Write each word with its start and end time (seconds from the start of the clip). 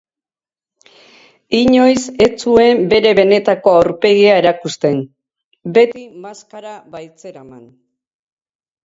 Inoiz 1.57 1.99
ez 2.25 2.29
zuen 2.45 2.81
bere 2.93 3.11
benetako 3.19 3.73
aurpegia 3.81 4.39
erakusten, 4.45 4.97
beti 5.77 6.07
maskara 6.25 6.73
baitzeraman. 6.97 7.61